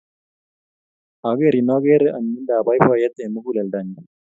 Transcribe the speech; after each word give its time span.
Akerin 1.29 1.69
akere 1.75 2.07
anyinyindap 2.17 2.61
poipoiyet 2.65 3.15
eng' 3.23 3.33
muguleldanyu. 3.33 3.99